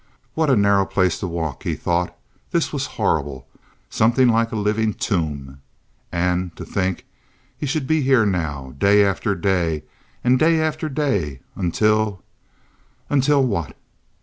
[0.33, 2.11] What a narrow place to walk, he thought.
[2.49, 5.61] This was horrible—something like a living tomb.
[6.11, 7.05] And to think
[7.55, 9.83] he should be here now, day after day
[10.23, 13.77] and day after day, until—until what?